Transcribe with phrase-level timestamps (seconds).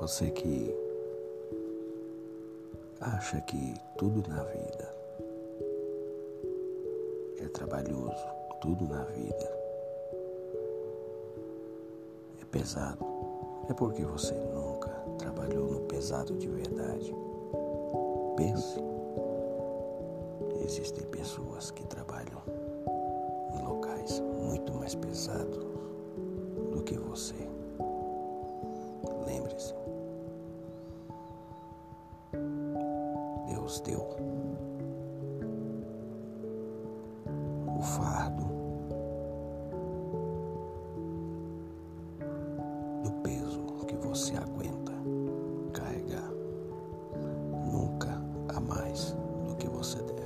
[0.00, 0.74] Você que
[3.00, 4.94] acha que tudo na vida
[7.38, 8.26] é trabalhoso,
[8.60, 9.58] tudo na vida
[12.42, 13.04] é pesado,
[13.70, 17.14] é porque você nunca trabalhou no pesado de verdade.
[18.36, 18.78] Pense,
[20.62, 22.42] existem pessoas que trabalham
[23.54, 25.64] em locais muito mais pesados
[26.70, 27.55] do que você.
[29.26, 29.74] Lembre-se.
[33.48, 34.00] Deus deu
[37.78, 38.44] o fardo
[43.02, 44.92] do peso que você aguenta
[45.72, 46.30] carregar,
[47.70, 48.20] nunca
[48.54, 50.25] a mais do que você deve.